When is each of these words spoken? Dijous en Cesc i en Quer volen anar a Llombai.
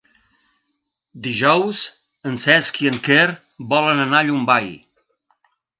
Dijous 1.27 1.83
en 2.31 2.41
Cesc 2.47 2.83
i 2.87 2.91
en 2.93 2.99
Quer 3.09 3.29
volen 3.77 4.05
anar 4.09 4.23
a 4.25 4.29
Llombai. 4.31 4.71